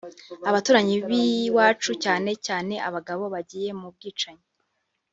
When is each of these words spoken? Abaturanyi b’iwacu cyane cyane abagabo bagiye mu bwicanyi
Abaturanyi 0.49 0.95
b’iwacu 1.07 1.91
cyane 2.03 2.31
cyane 2.45 2.73
abagabo 2.87 3.23
bagiye 3.33 3.69
mu 3.79 3.87
bwicanyi 3.95 4.45